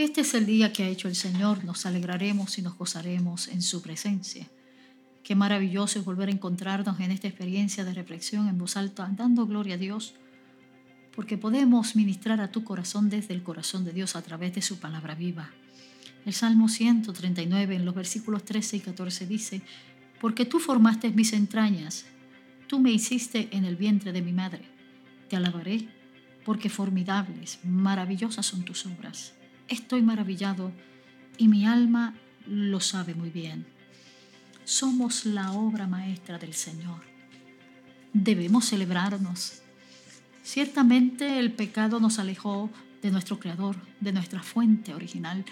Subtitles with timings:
[0.00, 3.60] Este es el día que ha hecho el Señor, nos alegraremos y nos gozaremos en
[3.60, 4.48] su presencia.
[5.22, 9.46] Qué maravilloso es volver a encontrarnos en esta experiencia de reflexión en voz alta, dando
[9.46, 10.14] gloria a Dios,
[11.14, 14.78] porque podemos ministrar a tu corazón desde el corazón de Dios a través de su
[14.78, 15.50] palabra viva.
[16.24, 19.60] El Salmo 139 en los versículos 13 y 14 dice,
[20.18, 22.06] porque tú formaste mis entrañas,
[22.68, 24.62] tú me hiciste en el vientre de mi madre.
[25.28, 25.90] Te alabaré,
[26.46, 29.34] porque formidables, maravillosas son tus obras.
[29.70, 30.72] Estoy maravillado
[31.38, 33.66] y mi alma lo sabe muy bien.
[34.64, 37.02] Somos la obra maestra del Señor.
[38.12, 39.62] Debemos celebrarnos.
[40.42, 42.68] Ciertamente el pecado nos alejó
[43.00, 45.44] de nuestro Creador, de nuestra fuente original.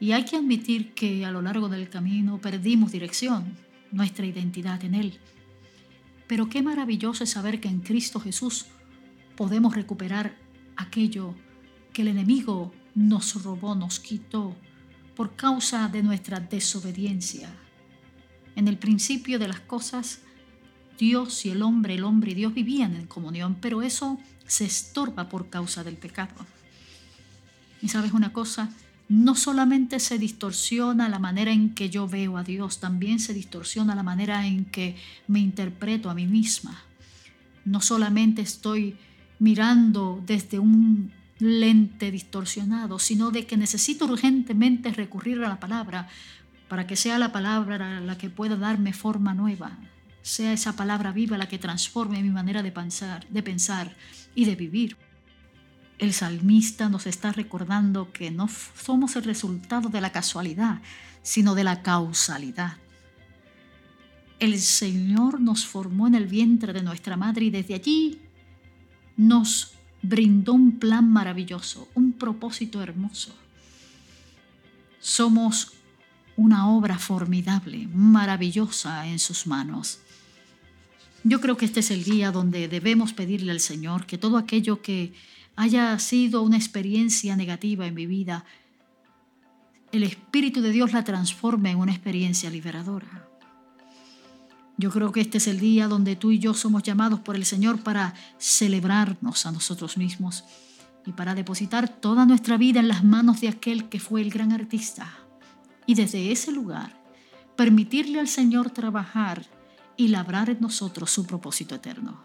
[0.00, 3.58] Y hay que admitir que a lo largo del camino perdimos dirección,
[3.92, 5.18] nuestra identidad en Él.
[6.26, 8.66] Pero qué maravilloso es saber que en Cristo Jesús
[9.36, 10.34] podemos recuperar
[10.76, 11.34] aquello
[11.92, 14.56] que el enemigo nos robó, nos quitó
[15.14, 17.48] por causa de nuestra desobediencia.
[18.56, 20.20] En el principio de las cosas,
[20.98, 25.28] Dios y el hombre, el hombre y Dios vivían en comunión, pero eso se estorba
[25.28, 26.34] por causa del pecado.
[27.80, 28.70] Y sabes una cosa,
[29.08, 33.94] no solamente se distorsiona la manera en que yo veo a Dios, también se distorsiona
[33.94, 34.96] la manera en que
[35.28, 36.82] me interpreto a mí misma.
[37.64, 38.96] No solamente estoy
[39.38, 46.08] mirando desde un lente distorsionado, sino de que necesito urgentemente recurrir a la palabra
[46.68, 49.78] para que sea la palabra la que pueda darme forma nueva,
[50.22, 53.96] sea esa palabra viva la que transforme mi manera de pensar, de pensar
[54.34, 54.96] y de vivir.
[55.98, 60.80] El salmista nos está recordando que no somos el resultado de la casualidad,
[61.22, 62.76] sino de la causalidad.
[64.38, 68.20] El Señor nos formó en el vientre de nuestra madre y desde allí
[69.16, 73.34] nos brindó un plan maravilloso, un propósito hermoso.
[75.00, 75.72] Somos
[76.36, 79.98] una obra formidable, maravillosa en sus manos.
[81.24, 84.80] Yo creo que este es el día donde debemos pedirle al Señor que todo aquello
[84.80, 85.12] que
[85.56, 88.44] haya sido una experiencia negativa en mi vida,
[89.90, 93.28] el Espíritu de Dios la transforme en una experiencia liberadora.
[94.78, 97.44] Yo creo que este es el día donde tú y yo somos llamados por el
[97.44, 100.44] Señor para celebrarnos a nosotros mismos
[101.04, 104.52] y para depositar toda nuestra vida en las manos de aquel que fue el gran
[104.52, 105.12] artista.
[105.84, 106.96] Y desde ese lugar,
[107.56, 109.44] permitirle al Señor trabajar
[109.96, 112.22] y labrar en nosotros su propósito eterno.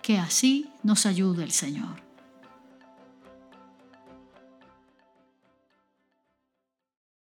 [0.00, 2.07] Que así nos ayude el Señor.